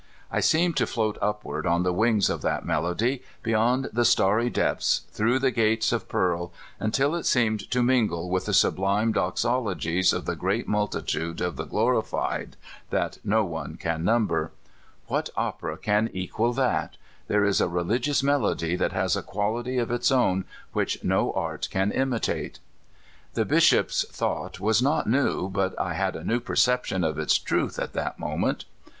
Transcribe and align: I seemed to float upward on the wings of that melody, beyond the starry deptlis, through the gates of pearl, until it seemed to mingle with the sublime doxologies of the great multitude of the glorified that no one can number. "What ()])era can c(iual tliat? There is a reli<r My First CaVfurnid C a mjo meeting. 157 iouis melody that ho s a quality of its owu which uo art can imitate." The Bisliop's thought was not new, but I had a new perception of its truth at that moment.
I 0.31 0.39
seemed 0.39 0.77
to 0.77 0.87
float 0.87 1.19
upward 1.21 1.67
on 1.67 1.83
the 1.83 1.93
wings 1.93 2.27
of 2.31 2.41
that 2.41 2.65
melody, 2.65 3.21
beyond 3.43 3.91
the 3.93 4.03
starry 4.03 4.49
deptlis, 4.49 5.01
through 5.11 5.37
the 5.37 5.51
gates 5.51 5.91
of 5.91 6.09
pearl, 6.09 6.51
until 6.79 7.13
it 7.13 7.27
seemed 7.27 7.69
to 7.69 7.83
mingle 7.83 8.27
with 8.27 8.45
the 8.47 8.53
sublime 8.55 9.11
doxologies 9.11 10.11
of 10.11 10.25
the 10.25 10.35
great 10.35 10.67
multitude 10.67 11.39
of 11.39 11.55
the 11.55 11.65
glorified 11.65 12.55
that 12.89 13.19
no 13.23 13.45
one 13.45 13.75
can 13.77 14.03
number. 14.03 14.51
"What 15.05 15.29
()])era 15.37 15.77
can 15.79 16.07
c(iual 16.09 16.55
tliat? 16.55 16.93
There 17.27 17.45
is 17.45 17.61
a 17.61 17.65
reli<r 17.65 17.67
My 17.67 17.77
First 17.77 17.89
CaVfurnid 17.93 17.93
C 17.93 17.93
a 17.93 17.93
mjo 17.93 17.93
meeting. 17.93 17.93
157 17.93 17.93
iouis 17.93 18.23
melody 18.23 18.75
that 18.77 18.93
ho 18.93 19.03
s 19.03 19.15
a 19.15 19.21
quality 19.21 19.77
of 19.77 19.91
its 19.91 20.09
owu 20.09 20.43
which 20.73 20.99
uo 21.03 21.37
art 21.37 21.67
can 21.69 21.91
imitate." 21.91 22.59
The 23.35 23.45
Bisliop's 23.45 24.07
thought 24.09 24.59
was 24.59 24.81
not 24.81 25.05
new, 25.07 25.47
but 25.47 25.79
I 25.79 25.93
had 25.93 26.15
a 26.15 26.23
new 26.23 26.39
perception 26.39 27.03
of 27.03 27.19
its 27.19 27.37
truth 27.37 27.77
at 27.77 27.93
that 27.93 28.17
moment. 28.17 28.65